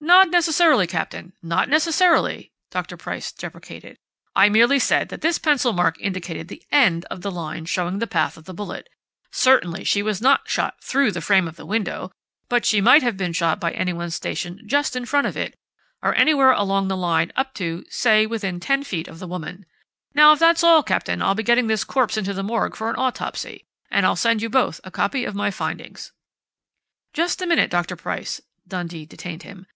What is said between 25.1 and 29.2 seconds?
of my findings." "Just a minute, Dr. Price," Dundee